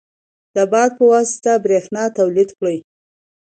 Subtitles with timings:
[0.55, 2.77] د باد په واسطه برېښنا تولید کړئ.